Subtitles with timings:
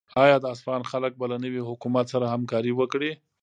[0.23, 3.11] آیا د اصفهان خلک به له نوي حکومت سره همکاري وکړي؟